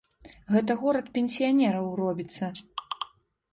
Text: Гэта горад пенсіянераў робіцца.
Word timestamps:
Гэта 0.55 0.75
горад 0.83 1.11
пенсіянераў 1.17 1.93
робіцца. 2.01 2.51